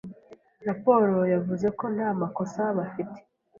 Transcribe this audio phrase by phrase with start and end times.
[0.67, 3.19] Raporo yavuze ko nta makosa bafite.